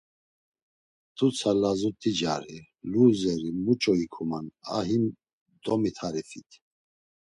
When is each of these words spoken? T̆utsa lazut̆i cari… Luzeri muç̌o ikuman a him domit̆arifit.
T̆utsa 1.15 1.51
lazut̆i 1.61 2.11
cari… 2.19 2.59
Luzeri 2.91 3.49
muç̌o 3.63 3.93
ikuman 4.05 4.45
a 4.77 4.79
him 4.87 5.05
domit̆arifit. 5.63 6.49